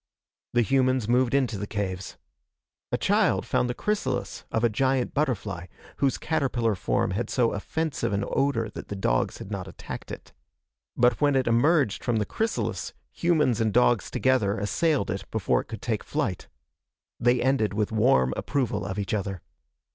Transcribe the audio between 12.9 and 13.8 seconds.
humans and